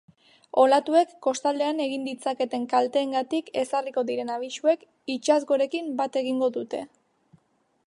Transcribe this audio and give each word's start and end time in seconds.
Olatuek 0.61 1.11
kostaldean 1.25 1.81
egin 1.85 2.07
ditzaketen 2.09 2.65
kalteengatik 2.71 3.53
ezarriko 3.65 4.05
diren 4.09 4.33
abisuek 4.39 4.89
itsasgorekin 5.19 5.95
bat 6.03 6.21
egingo 6.25 6.53
dute. 6.59 6.85